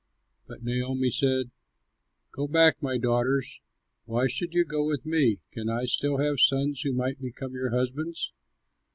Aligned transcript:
But 0.47 0.63
Naomi 0.63 1.11
said, 1.11 1.51
"Go 2.31 2.47
back, 2.47 2.81
my 2.81 2.97
daughters; 2.97 3.61
why 4.05 4.25
should 4.27 4.51
you 4.51 4.65
go 4.65 4.83
with 4.87 5.05
me? 5.05 5.41
Can 5.51 5.69
I 5.69 5.85
still 5.85 6.17
have 6.17 6.39
sons 6.39 6.81
who 6.81 6.91
might 6.91 7.21
become 7.21 7.53
your 7.53 7.69
husbands? 7.69 8.33